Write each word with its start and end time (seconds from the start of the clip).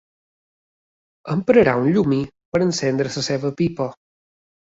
Emprarà 1.33 1.75
un 1.81 1.91
llumí 1.97 2.19
per 2.55 2.63
encendre 2.67 3.13
la 3.17 3.25
seva 3.27 3.51
pipa. 3.61 3.91